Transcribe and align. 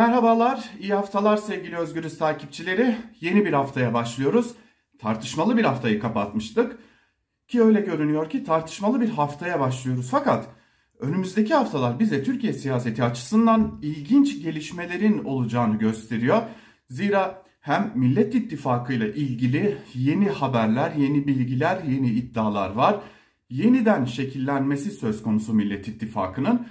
Merhabalar, 0.00 0.70
iyi 0.80 0.94
haftalar 0.94 1.36
sevgili 1.36 1.76
Özgürüz 1.76 2.18
takipçileri. 2.18 2.96
Yeni 3.20 3.44
bir 3.44 3.52
haftaya 3.52 3.94
başlıyoruz. 3.94 4.54
Tartışmalı 4.98 5.56
bir 5.56 5.64
haftayı 5.64 6.00
kapatmıştık. 6.00 6.78
Ki 7.48 7.62
öyle 7.62 7.80
görünüyor 7.80 8.30
ki 8.30 8.44
tartışmalı 8.44 9.00
bir 9.00 9.08
haftaya 9.08 9.60
başlıyoruz. 9.60 10.08
Fakat 10.10 10.48
önümüzdeki 10.98 11.54
haftalar 11.54 11.98
bize 11.98 12.22
Türkiye 12.22 12.52
siyaseti 12.52 13.04
açısından 13.04 13.78
ilginç 13.82 14.42
gelişmelerin 14.42 15.24
olacağını 15.24 15.78
gösteriyor. 15.78 16.42
Zira 16.88 17.42
hem 17.60 17.92
Millet 17.94 18.34
İttifakı 18.34 18.92
ile 18.92 19.14
ilgili 19.14 19.78
yeni 19.94 20.28
haberler, 20.28 20.92
yeni 20.92 21.26
bilgiler, 21.26 21.82
yeni 21.88 22.10
iddialar 22.10 22.70
var. 22.70 23.00
Yeniden 23.50 24.04
şekillenmesi 24.04 24.90
söz 24.90 25.22
konusu 25.22 25.54
Millet 25.54 25.88
İttifakı'nın. 25.88 26.66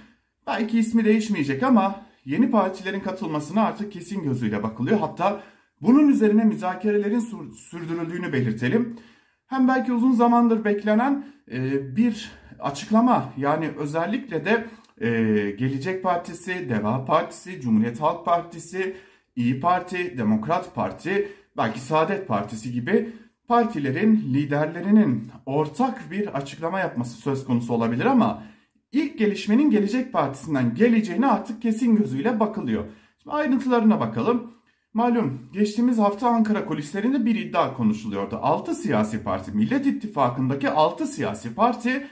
Belki 0.46 0.78
ismi 0.78 1.04
değişmeyecek 1.04 1.62
ama 1.62 2.09
yeni 2.30 2.50
partilerin 2.50 3.00
katılmasına 3.00 3.62
artık 3.62 3.92
kesin 3.92 4.22
gözüyle 4.22 4.62
bakılıyor. 4.62 4.98
Hatta 4.98 5.42
bunun 5.80 6.08
üzerine 6.08 6.44
müzakerelerin 6.44 7.50
sürdürüldüğünü 7.54 8.32
belirtelim. 8.32 8.96
Hem 9.46 9.68
belki 9.68 9.92
uzun 9.92 10.12
zamandır 10.12 10.64
beklenen 10.64 11.26
e, 11.52 11.96
bir 11.96 12.30
açıklama 12.60 13.32
yani 13.36 13.70
özellikle 13.78 14.44
de 14.44 14.66
e, 15.00 15.10
Gelecek 15.50 16.02
Partisi, 16.02 16.68
Deva 16.68 17.04
Partisi, 17.04 17.60
Cumhuriyet 17.60 18.00
Halk 18.00 18.24
Partisi, 18.24 18.96
İyi 19.36 19.60
Parti, 19.60 20.18
Demokrat 20.18 20.74
Parti, 20.74 21.28
belki 21.56 21.80
Saadet 21.80 22.28
Partisi 22.28 22.72
gibi 22.72 23.12
partilerin 23.48 24.16
liderlerinin 24.16 25.28
ortak 25.46 26.10
bir 26.10 26.26
açıklama 26.26 26.80
yapması 26.80 27.16
söz 27.16 27.44
konusu 27.44 27.74
olabilir 27.74 28.04
ama 28.04 28.42
ilk 28.92 29.18
gelişmenin 29.18 29.70
Gelecek 29.70 30.12
Partisi'nden 30.12 30.74
geleceğine 30.74 31.26
artık 31.26 31.62
kesin 31.62 31.96
gözüyle 31.96 32.40
bakılıyor. 32.40 32.84
Şimdi 33.22 33.36
ayrıntılarına 33.36 34.00
bakalım. 34.00 34.52
Malum 34.94 35.50
geçtiğimiz 35.52 35.98
hafta 35.98 36.28
Ankara 36.28 36.66
kulislerinde 36.66 37.24
bir 37.24 37.34
iddia 37.34 37.74
konuşuluyordu. 37.74 38.38
6 38.42 38.74
siyasi 38.74 39.22
parti, 39.22 39.52
Millet 39.52 39.86
İttifakı'ndaki 39.86 40.70
6 40.70 41.06
siyasi 41.06 41.54
parti 41.54 42.06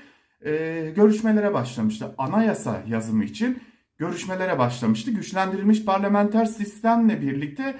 e, 0.45 0.93
görüşmelere 0.97 1.55
başlamıştı. 1.55 2.15
Anayasa 2.19 2.83
yazımı 2.87 3.25
için 3.25 3.59
görüşmelere 3.99 4.59
başlamıştı. 4.59 5.11
Güçlendirilmiş 5.11 5.85
parlamenter 5.85 6.45
sistemle 6.45 7.21
birlikte 7.21 7.79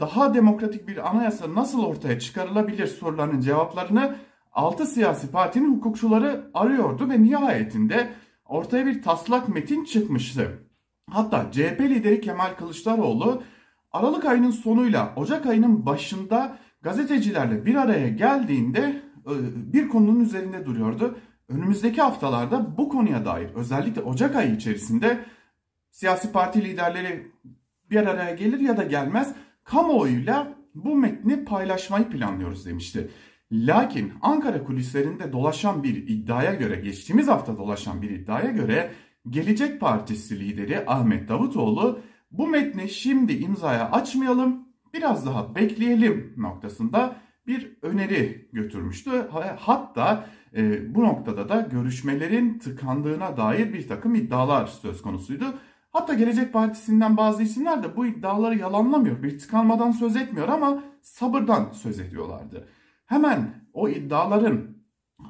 daha 0.00 0.34
demokratik 0.34 0.88
bir 0.88 1.10
anayasa 1.10 1.54
nasıl 1.54 1.84
ortaya 1.84 2.18
çıkarılabilir 2.18 2.86
sorularının 2.86 3.40
cevaplarını 3.40 4.16
6 4.52 4.86
siyasi 4.86 5.30
partinin 5.30 5.76
hukukçuları 5.76 6.50
arıyordu 6.54 7.10
ve 7.10 7.22
nihayetinde 7.22 8.10
ortaya 8.44 8.86
bir 8.86 9.02
taslak 9.02 9.48
metin 9.48 9.84
çıkmıştı. 9.84 10.58
Hatta 11.10 11.52
CHP 11.52 11.80
lideri 11.80 12.20
Kemal 12.20 12.54
Kılıçdaroğlu 12.54 13.42
Aralık 13.92 14.24
ayının 14.24 14.50
sonuyla 14.50 15.12
Ocak 15.16 15.46
ayının 15.46 15.86
başında 15.86 16.58
gazetecilerle 16.82 17.66
bir 17.66 17.74
araya 17.74 18.08
geldiğinde 18.08 19.02
e, 19.26 19.32
bir 19.72 19.88
konunun 19.88 20.20
üzerinde 20.20 20.66
duruyordu. 20.66 21.18
Önümüzdeki 21.48 22.02
haftalarda 22.02 22.78
bu 22.78 22.88
konuya 22.88 23.24
dair 23.24 23.50
özellikle 23.54 24.00
Ocak 24.00 24.36
ayı 24.36 24.54
içerisinde 24.54 25.24
siyasi 25.90 26.32
parti 26.32 26.64
liderleri 26.64 27.32
bir 27.90 27.96
araya 27.96 28.34
gelir 28.34 28.60
ya 28.60 28.76
da 28.76 28.82
gelmez 28.82 29.34
kamuoyuyla 29.64 30.54
bu 30.74 30.96
metni 30.96 31.44
paylaşmayı 31.44 32.08
planlıyoruz 32.08 32.66
demişti. 32.66 33.10
Lakin 33.54 34.12
Ankara 34.22 34.64
kulislerinde 34.64 35.32
dolaşan 35.32 35.82
bir 35.82 35.94
iddiaya 35.96 36.54
göre, 36.54 36.76
geçtiğimiz 36.76 37.28
hafta 37.28 37.58
dolaşan 37.58 38.02
bir 38.02 38.10
iddiaya 38.10 38.50
göre 38.50 38.90
Gelecek 39.30 39.80
Partisi 39.80 40.40
lideri 40.40 40.84
Ahmet 40.86 41.28
Davutoğlu 41.28 42.00
bu 42.30 42.46
metni 42.46 42.88
şimdi 42.88 43.32
imzaya 43.32 43.90
açmayalım, 43.90 44.68
biraz 44.94 45.26
daha 45.26 45.54
bekleyelim 45.54 46.34
noktasında 46.36 47.16
bir 47.46 47.76
öneri 47.82 48.48
götürmüştü. 48.52 49.10
Hatta 49.58 50.26
e, 50.56 50.94
bu 50.94 51.04
noktada 51.04 51.48
da 51.48 51.60
görüşmelerin 51.60 52.58
tıkandığına 52.58 53.36
dair 53.36 53.72
bir 53.72 53.88
takım 53.88 54.14
iddialar 54.14 54.66
söz 54.66 55.02
konusuydu. 55.02 55.44
Hatta 55.90 56.14
Gelecek 56.14 56.52
Partisi'nden 56.52 57.16
bazı 57.16 57.42
isimler 57.42 57.82
de 57.82 57.96
bu 57.96 58.06
iddiaları 58.06 58.58
yalanlamıyor. 58.58 59.22
Bir 59.22 59.38
tıkanmadan 59.38 59.90
söz 59.90 60.16
etmiyor 60.16 60.48
ama 60.48 60.82
sabırdan 61.02 61.70
söz 61.72 62.00
ediyorlardı. 62.00 62.68
Hemen 63.14 63.54
o 63.72 63.88
iddiaların 63.88 64.60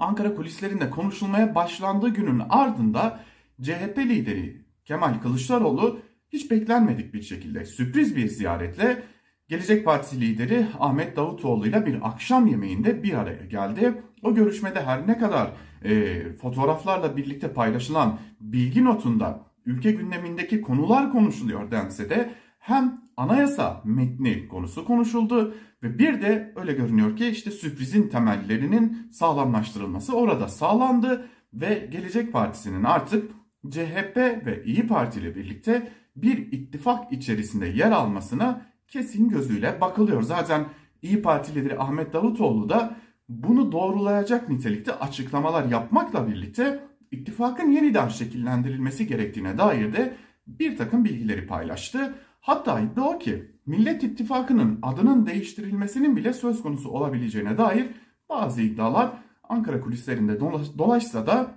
Ankara 0.01 0.35
kulislerinde 0.35 0.91
konuşulmaya 0.91 1.55
başlandığı 1.55 2.09
günün 2.09 2.43
ardında 2.51 3.21
CHP 3.63 3.99
lideri 3.99 4.65
Kemal 4.85 5.21
Kılıçdaroğlu 5.23 5.99
hiç 6.29 6.51
beklenmedik 6.51 7.15
bir 7.15 7.23
şekilde 7.23 7.65
sürpriz 7.65 8.17
bir 8.17 8.29
ziyaretle 8.29 9.03
Gelecek 9.49 9.85
Partisi 9.85 10.21
lideri 10.21 10.67
Ahmet 10.81 11.17
Davutoğlu 11.17 11.67
ile 11.67 11.87
bir 11.87 12.09
akşam 12.09 12.47
yemeğinde 12.47 13.03
bir 13.03 13.15
araya 13.15 13.45
geldi. 13.45 14.03
O 14.23 14.35
görüşmede 14.35 14.83
her 14.83 15.07
ne 15.07 15.19
kadar 15.19 15.51
e, 15.85 16.23
fotoğraflarla 16.37 17.17
birlikte 17.17 17.53
paylaşılan 17.53 18.19
bilgi 18.41 18.85
notunda 18.85 19.41
ülke 19.67 19.93
gündemindeki 19.93 20.61
konular 20.61 21.13
konuşuluyor 21.13 21.71
dense 21.71 22.11
de 22.11 22.31
hem 22.59 23.04
anayasa 23.17 23.83
metni 23.85 24.49
konusu 24.49 24.85
konuşuldu 24.85 25.55
ve 25.83 25.99
bir 25.99 26.23
de 26.23 26.53
öyle 26.57 26.73
görünüyor 26.73 27.17
ki 27.17 27.27
işte 27.27 27.51
sürprizin 27.51 28.09
temellerinin 28.09 29.09
sağlamlaştırılması 29.13 30.17
orada 30.17 30.49
sağlandı 30.49 31.29
ve 31.55 31.89
Gelecek 31.93 32.33
Partisi'nin 32.33 32.85
artık 32.85 33.31
CHP 33.71 34.17
ve 34.17 34.63
İyi 34.65 34.87
Parti 34.87 35.21
ile 35.21 35.35
birlikte 35.35 35.93
bir 36.17 36.53
ittifak 36.53 37.13
içerisinde 37.13 37.67
yer 37.67 37.91
almasına 37.91 38.67
kesin 38.89 39.29
gözüyle 39.29 39.81
bakılıyor. 39.81 40.23
Zaten 40.23 40.65
İyi 41.03 41.23
Parti 41.23 41.55
lideri 41.55 41.79
Ahmet 41.79 42.13
Davutoğlu 42.13 42.69
da 42.69 42.97
bunu 43.29 43.73
doğrulayacak 43.73 44.49
nitelikte 44.49 44.95
açıklamalar 44.95 45.65
yapmakla 45.65 46.29
birlikte 46.29 46.85
ittifakın 47.11 47.71
yeniden 47.71 48.09
şekillendirilmesi 48.09 49.07
gerektiğine 49.07 49.59
dair 49.59 49.93
de 49.93 50.17
bir 50.47 50.77
takım 50.77 51.05
bilgileri 51.05 51.47
paylaştı. 51.47 52.15
Hatta 52.45 52.81
iddia 52.81 53.05
o 53.05 53.19
ki 53.19 53.51
Millet 53.67 54.03
İttifakı'nın 54.03 54.79
adının 54.83 55.27
değiştirilmesinin 55.27 56.17
bile 56.17 56.33
söz 56.33 56.63
konusu 56.63 56.91
olabileceğine 56.91 57.59
dair 57.59 57.87
bazı 58.29 58.63
iddialar 58.63 59.13
Ankara 59.49 59.81
kulislerinde 59.81 60.41
dolaşsa 60.79 61.27
da 61.27 61.55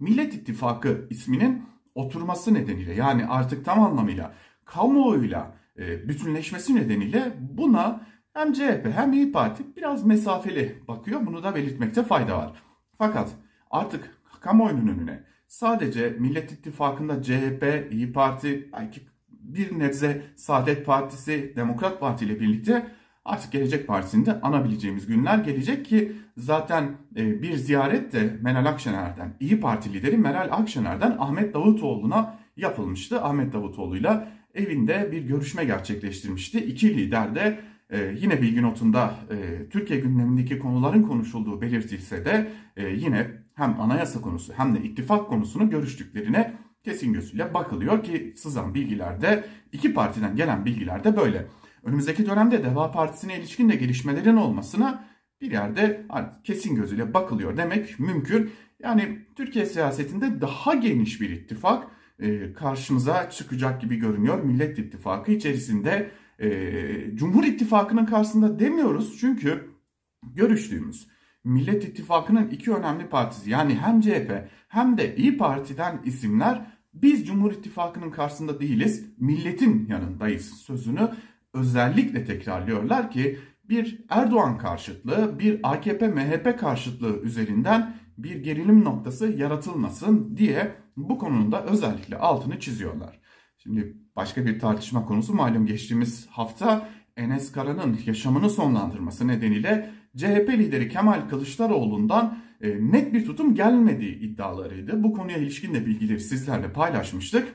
Millet 0.00 0.34
İttifakı 0.34 1.06
isminin 1.10 1.62
oturması 1.94 2.54
nedeniyle 2.54 2.94
yani 2.94 3.26
artık 3.26 3.64
tam 3.64 3.82
anlamıyla 3.82 4.34
kamuoyuyla 4.64 5.56
e, 5.78 6.08
bütünleşmesi 6.08 6.76
nedeniyle 6.76 7.36
buna 7.40 8.06
hem 8.32 8.52
CHP 8.52 8.86
hem 8.94 9.12
İyi 9.12 9.32
Parti 9.32 9.76
biraz 9.76 10.04
mesafeli 10.04 10.82
bakıyor. 10.88 11.26
Bunu 11.26 11.42
da 11.42 11.54
belirtmekte 11.54 12.02
fayda 12.02 12.38
var. 12.38 12.62
Fakat 12.98 13.30
artık 13.70 14.18
kamuoyunun 14.40 14.88
önüne 14.88 15.24
sadece 15.46 16.10
Millet 16.10 16.52
İttifakı'nda 16.52 17.22
CHP, 17.22 17.92
İyi 17.92 18.12
Parti, 18.12 18.70
belki 18.72 19.13
bir 19.54 19.78
nebze 19.78 20.22
Saadet 20.36 20.86
Partisi, 20.86 21.52
Demokrat 21.56 22.00
Parti 22.00 22.24
ile 22.24 22.40
birlikte 22.40 22.86
artık 23.24 23.52
Gelecek 23.52 23.86
Partisi'nde 23.86 24.40
anabileceğimiz 24.40 25.06
günler 25.06 25.38
gelecek 25.38 25.86
ki 25.86 26.12
zaten 26.36 26.96
e, 27.16 27.42
bir 27.42 27.54
ziyaret 27.54 28.12
de 28.12 28.38
Meral 28.42 28.66
Akşener'den, 28.66 29.36
İyi 29.40 29.60
Parti 29.60 29.92
lideri 29.92 30.16
Meral 30.16 30.48
Akşener'den 30.50 31.16
Ahmet 31.18 31.54
Davutoğlu'na 31.54 32.38
yapılmıştı. 32.56 33.22
Ahmet 33.22 33.52
Davutoğlu'yla 33.52 34.28
evinde 34.54 35.08
bir 35.12 35.22
görüşme 35.22 35.64
gerçekleştirmişti. 35.64 36.58
İki 36.58 36.96
lider 36.96 37.34
de 37.34 37.60
e, 37.90 38.14
yine 38.20 38.42
bilgi 38.42 38.62
notunda 38.62 39.14
e, 39.30 39.68
Türkiye 39.68 40.00
gündemindeki 40.00 40.58
konuların 40.58 41.02
konuşulduğu 41.02 41.60
belirtilse 41.60 42.24
de 42.24 42.50
yine 42.76 43.30
hem 43.54 43.80
anayasa 43.80 44.20
konusu 44.20 44.52
hem 44.56 44.74
de 44.74 44.78
ittifak 44.82 45.28
konusunu 45.28 45.70
görüştüklerine 45.70 46.54
kesin 46.84 47.12
gözüyle 47.12 47.54
bakılıyor 47.54 48.04
ki 48.04 48.34
sızan 48.36 48.74
bilgilerde 48.74 49.44
iki 49.72 49.94
partiden 49.94 50.36
gelen 50.36 50.64
bilgilerde 50.64 51.16
böyle. 51.16 51.46
Önümüzdeki 51.82 52.26
dönemde 52.26 52.64
Deva 52.64 52.90
Partisi'ne 52.90 53.38
ilişkin 53.38 53.68
de 53.68 53.76
gelişmelerin 53.76 54.36
olmasına 54.36 55.04
bir 55.40 55.50
yerde 55.50 56.06
kesin 56.44 56.76
gözüyle 56.76 57.14
bakılıyor 57.14 57.56
demek 57.56 58.00
mümkün. 58.00 58.50
Yani 58.82 59.18
Türkiye 59.36 59.66
siyasetinde 59.66 60.40
daha 60.40 60.74
geniş 60.74 61.20
bir 61.20 61.30
ittifak 61.30 61.86
e, 62.18 62.52
karşımıza 62.52 63.30
çıkacak 63.30 63.80
gibi 63.80 63.96
görünüyor. 63.96 64.42
Millet 64.42 64.78
İttifakı 64.78 65.32
içerisinde 65.32 66.10
e, 66.38 66.50
Cumhur 67.14 67.44
İttifakı'nın 67.44 68.06
karşısında 68.06 68.58
demiyoruz 68.58 69.18
çünkü 69.20 69.70
görüştüğümüz 70.22 71.08
Millet 71.44 71.84
İttifakı'nın 71.84 72.50
iki 72.50 72.72
önemli 72.72 73.08
partisi 73.08 73.50
yani 73.50 73.74
hem 73.74 74.00
CHP 74.00 74.48
hem 74.68 74.98
de 74.98 75.16
İyi 75.16 75.36
Parti'den 75.36 76.02
isimler 76.04 76.73
biz 76.94 77.26
Cumhur 77.26 77.52
İttifakı'nın 77.52 78.10
karşısında 78.10 78.60
değiliz, 78.60 79.06
milletin 79.18 79.86
yanındayız 79.88 80.50
sözünü 80.50 81.10
özellikle 81.54 82.24
tekrarlıyorlar 82.24 83.10
ki 83.10 83.38
bir 83.64 84.04
Erdoğan 84.08 84.58
karşıtlığı, 84.58 85.38
bir 85.38 85.60
AKP 85.62 86.08
MHP 86.08 86.58
karşıtlığı 86.58 87.20
üzerinden 87.22 87.96
bir 88.18 88.36
gerilim 88.36 88.84
noktası 88.84 89.26
yaratılmasın 89.26 90.36
diye 90.36 90.74
bu 90.96 91.18
konunun 91.18 91.52
da 91.52 91.64
özellikle 91.64 92.18
altını 92.18 92.60
çiziyorlar. 92.60 93.20
Şimdi 93.58 93.96
başka 94.16 94.46
bir 94.46 94.58
tartışma 94.58 95.06
konusu 95.06 95.34
malum 95.34 95.66
geçtiğimiz 95.66 96.26
hafta 96.26 96.88
Enes 97.16 97.52
Kara'nın 97.52 97.98
yaşamını 98.06 98.50
sonlandırması 98.50 99.28
nedeniyle 99.28 99.90
CHP 100.16 100.48
lideri 100.48 100.88
Kemal 100.88 101.28
Kılıçdaroğlu'ndan 101.28 102.38
net 102.68 103.12
bir 103.12 103.24
tutum 103.24 103.54
gelmediği 103.54 104.18
iddialarıydı. 104.18 105.02
Bu 105.02 105.12
konuya 105.12 105.38
ilişkin 105.38 105.74
de 105.74 105.86
bilgileri 105.86 106.20
sizlerle 106.20 106.72
paylaşmıştık. 106.72 107.54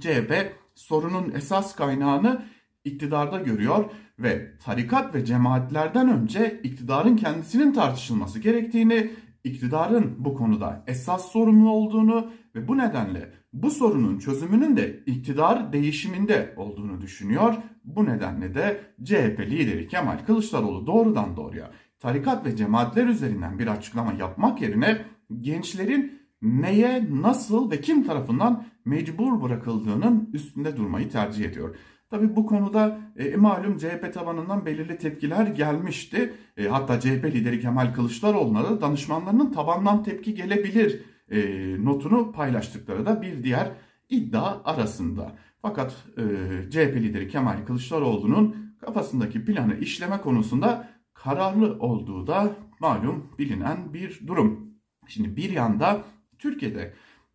CHP 0.00 0.52
sorunun 0.74 1.32
esas 1.34 1.76
kaynağını 1.76 2.42
iktidarda 2.84 3.38
görüyor 3.38 3.84
ve 4.18 4.58
tarikat 4.58 5.14
ve 5.14 5.24
cemaatlerden 5.24 6.08
önce 6.08 6.60
iktidarın 6.62 7.16
kendisinin 7.16 7.72
tartışılması 7.72 8.38
gerektiğini, 8.38 9.10
iktidarın 9.44 10.14
bu 10.18 10.34
konuda 10.34 10.84
esas 10.86 11.32
sorumlu 11.32 11.70
olduğunu 11.70 12.30
ve 12.54 12.68
bu 12.68 12.78
nedenle 12.78 13.32
bu 13.52 13.70
sorunun 13.70 14.18
çözümünün 14.18 14.76
de 14.76 15.02
iktidar 15.06 15.72
değişiminde 15.72 16.54
olduğunu 16.56 17.00
düşünüyor. 17.00 17.54
Bu 17.84 18.06
nedenle 18.06 18.54
de 18.54 18.80
CHP 19.04 19.40
lideri 19.40 19.88
Kemal 19.88 20.18
Kılıçdaroğlu 20.26 20.86
doğrudan 20.86 21.36
doğruya 21.36 21.70
tarikat 22.00 22.46
ve 22.46 22.56
cemaatler 22.56 23.06
üzerinden 23.06 23.58
bir 23.58 23.66
açıklama 23.66 24.12
yapmak 24.12 24.62
yerine 24.62 25.04
gençlerin 25.40 26.20
neye, 26.42 27.06
nasıl 27.10 27.70
ve 27.70 27.80
kim 27.80 28.04
tarafından 28.06 28.64
mecbur 28.84 29.42
bırakıldığının 29.42 30.30
üstünde 30.32 30.76
durmayı 30.76 31.10
tercih 31.10 31.44
ediyor. 31.44 31.76
Tabi 32.10 32.36
bu 32.36 32.46
konuda 32.46 32.98
e, 33.16 33.36
malum 33.36 33.78
CHP 33.78 34.14
tabanından 34.14 34.66
belirli 34.66 34.98
tepkiler 34.98 35.46
gelmişti. 35.46 36.32
E, 36.56 36.68
hatta 36.68 37.00
CHP 37.00 37.24
lideri 37.24 37.60
Kemal 37.60 37.94
Kılıçdaroğlu'na 37.94 38.64
da 38.64 38.80
danışmanlarının 38.80 39.52
tabandan 39.52 40.02
tepki 40.02 40.34
gelebilir 40.34 41.02
e, 41.30 41.40
notunu 41.84 42.32
paylaştıkları 42.32 43.06
da 43.06 43.22
bir 43.22 43.42
diğer 43.42 43.72
iddia 44.08 44.64
arasında. 44.64 45.36
Fakat 45.62 45.96
e, 46.16 46.22
CHP 46.70 46.96
lideri 46.96 47.28
Kemal 47.28 47.64
Kılıçdaroğlu'nun 47.66 48.56
kafasındaki 48.80 49.44
planı 49.44 49.78
işleme 49.78 50.18
konusunda 50.18 50.88
kararlı 51.22 51.78
olduğu 51.78 52.26
da 52.26 52.56
malum 52.80 53.30
bilinen 53.38 53.94
bir 53.94 54.26
durum. 54.26 54.74
Şimdi 55.08 55.36
bir 55.36 55.50
yanda 55.50 56.04
Türkiye'de 56.38 56.94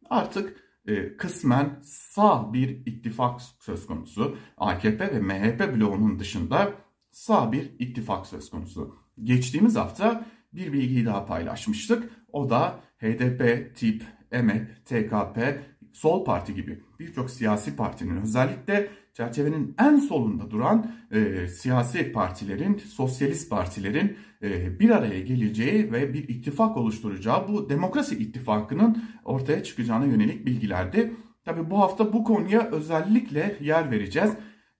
artık 0.09 0.63
e, 0.87 1.17
kısmen 1.17 1.79
sağ 1.83 2.53
bir 2.53 2.69
ittifak 2.69 3.41
söz 3.59 3.87
konusu. 3.87 4.37
AKP 4.57 5.11
ve 5.11 5.19
MHP 5.19 5.75
bloğunun 5.75 6.19
dışında 6.19 6.73
sağ 7.11 7.51
bir 7.51 7.71
ittifak 7.79 8.27
söz 8.27 8.49
konusu. 8.49 8.95
Geçtiğimiz 9.23 9.75
hafta 9.75 10.25
bir 10.53 10.73
bilgiyi 10.73 11.05
daha 11.05 11.25
paylaşmıştık. 11.25 12.09
O 12.31 12.49
da 12.49 12.79
HDP, 12.97 13.75
TİP, 13.75 14.03
EMEP, 14.31 14.85
TKP, 14.85 15.59
Sol 15.95 16.25
Parti 16.25 16.55
gibi 16.55 16.79
birçok 16.99 17.29
siyasi 17.29 17.75
partinin 17.75 18.21
özellikle 18.21 18.89
çerçevenin 19.13 19.75
en 19.79 19.97
solunda 19.97 20.51
duran 20.51 20.91
e, 21.11 21.47
siyasi 21.47 22.11
partilerin, 22.11 22.77
sosyalist 22.77 23.49
partilerin 23.49 24.17
e, 24.43 24.79
bir 24.79 24.89
araya 24.89 25.19
geleceği 25.19 25.91
ve 25.91 26.13
bir 26.13 26.29
ittifak 26.29 26.77
oluşturacağı 26.77 27.47
bu 27.47 27.69
demokrasi 27.69 28.15
ittifakının 28.15 29.03
ortaya 29.25 29.63
çıkacağına 29.63 30.05
yönelik 30.05 30.45
bilgilerdi. 30.45 31.13
Tabi 31.45 31.69
bu 31.69 31.79
hafta 31.79 32.13
bu 32.13 32.23
konuya 32.23 32.69
özellikle 32.71 33.57
yer 33.61 33.91
vereceğiz. 33.91 34.31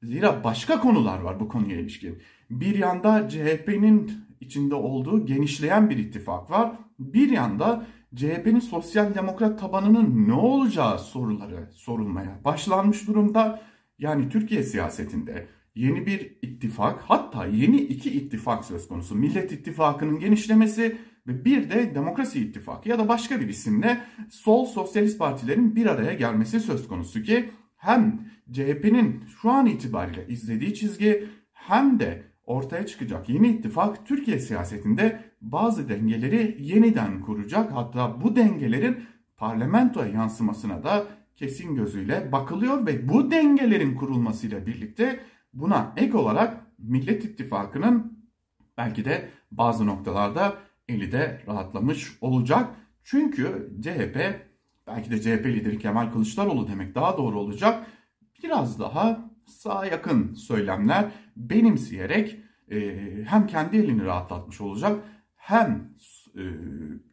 Zira 0.04 0.44
başka 0.44 0.80
konular 0.80 1.20
var 1.20 1.40
bu 1.40 1.48
konuya 1.48 1.80
ilişkin. 1.80 2.22
Bir 2.50 2.78
yanda 2.78 3.30
CHP'nin 3.30 4.12
içinde 4.42 4.76
olduğu 4.76 5.26
genişleyen 5.26 5.90
bir 5.90 5.98
ittifak 5.98 6.52
var. 6.52 6.72
Bir 7.00 7.30
yanda 7.30 7.86
CHP'nin 8.16 8.60
sosyal 8.60 9.16
demokrat 9.16 9.60
tabanının 9.60 10.28
ne 10.28 10.34
olacağı 10.34 11.00
soruları 11.00 11.70
sorulmaya 11.74 12.40
başlanmış 12.46 13.08
durumda. 13.08 13.62
Yani 14.00 14.30
Türkiye 14.30 14.64
siyasetinde 14.64 15.48
yeni 15.76 16.06
bir 16.06 16.38
ittifak 16.42 17.02
hatta 17.02 17.46
yeni 17.46 17.78
iki 17.78 18.12
ittifak 18.12 18.66
söz 18.66 18.88
konusu. 18.88 19.16
Millet 19.16 19.52
İttifakı'nın 19.52 20.20
genişlemesi 20.20 20.98
ve 21.28 21.46
bir 21.46 21.70
de 21.70 21.96
Demokrasi 21.96 22.40
İttifakı 22.40 22.90
ya 22.90 23.00
da 23.00 23.08
başka 23.08 23.42
bir 23.42 23.48
isimle 23.48 24.02
sol 24.30 24.66
sosyalist 24.66 25.20
partilerin 25.20 25.76
bir 25.76 25.86
araya 25.86 26.14
gelmesi 26.14 26.60
söz 26.60 26.88
konusu 26.88 27.24
ki 27.24 27.50
hem 27.76 28.30
CHP'nin 28.52 29.24
şu 29.42 29.52
an 29.52 29.66
itibariyle 29.66 30.28
izlediği 30.28 30.74
çizgi 30.74 31.30
hem 31.54 32.00
de 32.00 32.24
ortaya 32.46 32.86
çıkacak 32.86 33.30
yeni 33.30 33.48
ittifak 33.48 34.06
Türkiye 34.06 34.40
siyasetinde 34.40 35.24
bazı 35.42 35.90
dengeleri 35.90 36.58
yeniden 36.60 37.22
kuracak. 37.22 37.72
Hatta 37.72 38.22
bu 38.22 38.36
dengelerin 38.36 39.04
parlamentoya 39.38 40.08
yansımasına 40.08 40.84
da 40.84 41.06
kesin 41.36 41.76
gözüyle 41.76 42.32
bakılıyor 42.32 42.86
ve 42.86 43.10
bu 43.10 43.32
dengelerin 43.32 43.96
kurulmasıyla 43.96 44.66
birlikte 44.66 45.20
buna 45.54 45.94
ek 45.98 46.18
olarak 46.18 46.66
Millet 46.78 47.26
İttifakı'nın 47.26 48.26
belki 48.78 49.06
de 49.06 49.30
bazı 49.52 49.88
noktalarda 49.88 50.58
eli 50.88 51.12
de 51.12 51.42
rahatlamış 51.48 52.18
olacak. 52.22 52.70
Çünkü 53.04 53.74
CHP 53.84 54.18
belki 54.88 55.12
de 55.12 55.22
CHP 55.22 55.46
lideri 55.46 55.80
Kemal 55.80 56.12
Kılıçdaroğlu 56.12 56.68
demek 56.68 56.96
daha 56.96 57.18
doğru 57.18 57.40
olacak. 57.40 57.88
Biraz 58.44 58.80
daha 58.80 59.32
sağa 59.46 59.86
yakın 59.86 60.34
söylemler 60.34 61.12
benimseyerek 61.36 62.40
e, 62.72 63.00
hem 63.26 63.48
kendi 63.48 63.78
elini 63.78 64.06
rahatlatmış 64.06 64.62
olacak 64.62 65.00
hem 65.36 65.90
e, 66.36 66.44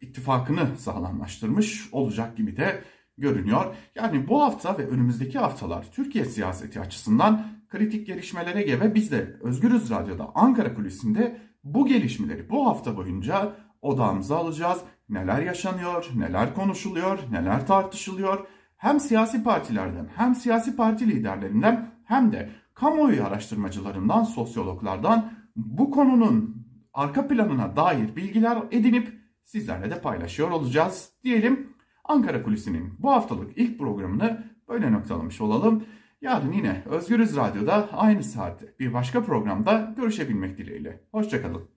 ittifakını 0.00 0.76
sağlamlaştırmış 0.76 1.88
olacak 1.92 2.36
gibi 2.36 2.56
de 2.56 2.82
görünüyor. 3.18 3.74
Yani 3.94 4.28
bu 4.28 4.42
hafta 4.42 4.78
ve 4.78 4.86
önümüzdeki 4.86 5.38
haftalar 5.38 5.92
Türkiye 5.92 6.24
siyaseti 6.24 6.80
açısından 6.80 7.46
kritik 7.68 8.06
gelişmelere 8.06 8.62
gebe 8.62 8.94
biz 8.94 9.12
de 9.12 9.36
Özgürüz 9.40 9.90
Radyo'da 9.90 10.30
Ankara 10.34 10.74
Kulisi'nde 10.74 11.40
bu 11.64 11.86
gelişmeleri 11.86 12.50
bu 12.50 12.66
hafta 12.66 12.96
boyunca 12.96 13.56
odağımıza 13.82 14.36
alacağız. 14.36 14.80
Neler 15.08 15.42
yaşanıyor, 15.42 16.10
neler 16.16 16.54
konuşuluyor, 16.54 17.18
neler 17.30 17.66
tartışılıyor. 17.66 18.46
Hem 18.76 19.00
siyasi 19.00 19.42
partilerden 19.42 20.08
hem 20.16 20.34
siyasi 20.34 20.76
parti 20.76 21.08
liderlerinden 21.08 21.90
hem 22.04 22.32
de 22.32 22.50
kamuoyu 22.74 23.24
araştırmacılarından, 23.24 24.24
sosyologlardan 24.24 25.32
bu 25.56 25.90
konunun 25.90 26.66
arka 26.94 27.28
planına 27.28 27.76
dair 27.76 28.16
bilgiler 28.16 28.58
edinip 28.70 29.12
sizlerle 29.44 29.90
de 29.90 30.00
paylaşıyor 30.00 30.50
olacağız. 30.50 31.12
Diyelim 31.24 31.68
Ankara 32.04 32.42
Kulisi'nin 32.42 32.94
bu 32.98 33.10
haftalık 33.10 33.58
ilk 33.58 33.78
programını 33.78 34.44
böyle 34.68 34.92
noktalamış 34.92 35.40
olalım. 35.40 35.84
Yarın 36.20 36.52
yine 36.52 36.82
Özgürüz 36.86 37.36
Radyo'da 37.36 37.88
aynı 37.92 38.22
saatte 38.22 38.74
bir 38.78 38.92
başka 38.92 39.22
programda 39.22 39.94
görüşebilmek 39.96 40.58
dileğiyle. 40.58 41.04
Hoşçakalın. 41.10 41.71